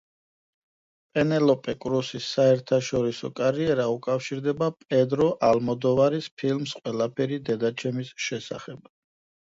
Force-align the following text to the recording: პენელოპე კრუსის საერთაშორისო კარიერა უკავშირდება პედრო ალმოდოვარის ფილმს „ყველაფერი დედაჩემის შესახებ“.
პენელოპე 1.17 1.75
კრუსის 1.83 2.29
საერთაშორისო 2.37 3.31
კარიერა 3.41 3.87
უკავშირდება 3.99 4.73
პედრო 4.87 5.31
ალმოდოვარის 5.53 6.35
ფილმს 6.41 6.79
„ყველაფერი 6.83 7.43
დედაჩემის 7.53 8.15
შესახებ“. 8.29 8.95